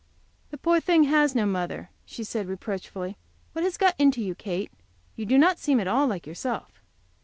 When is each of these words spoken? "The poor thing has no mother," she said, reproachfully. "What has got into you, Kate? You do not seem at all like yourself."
"The 0.49 0.57
poor 0.57 0.79
thing 0.79 1.03
has 1.03 1.35
no 1.35 1.45
mother," 1.45 1.91
she 2.05 2.23
said, 2.23 2.47
reproachfully. 2.47 3.17
"What 3.53 3.63
has 3.63 3.77
got 3.77 3.93
into 3.99 4.19
you, 4.23 4.33
Kate? 4.33 4.71
You 5.15 5.27
do 5.27 5.37
not 5.37 5.59
seem 5.59 5.79
at 5.79 5.87
all 5.87 6.07
like 6.07 6.25
yourself." 6.25 6.81